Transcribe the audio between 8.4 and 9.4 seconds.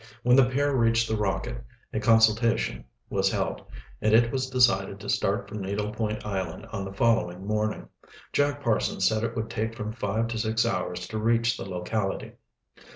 Parsons said it